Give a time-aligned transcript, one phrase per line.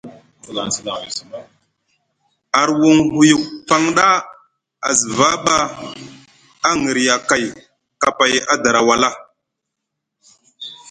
[2.61, 4.07] Arwuŋ huyuk paŋ ɗa
[4.87, 5.57] a zva ɓa
[6.67, 7.43] a ŋirɵa kay
[8.01, 9.09] kapay a dara wala.